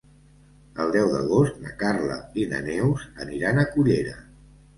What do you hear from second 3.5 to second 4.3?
a Cullera.